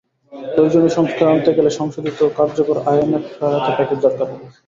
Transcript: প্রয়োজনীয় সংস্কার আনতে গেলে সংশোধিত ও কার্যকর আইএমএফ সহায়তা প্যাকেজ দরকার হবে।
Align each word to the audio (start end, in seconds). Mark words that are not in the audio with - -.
প্রয়োজনীয় 0.33 0.93
সংস্কার 0.97 1.25
আনতে 1.27 1.51
গেলে 1.57 1.71
সংশোধিত 1.79 2.17
ও 2.23 2.29
কার্যকর 2.37 2.77
আইএমএফ 2.85 3.23
সহায়তা 3.31 3.71
প্যাকেজ 3.77 3.97
দরকার 4.05 4.27
হবে। 4.31 4.45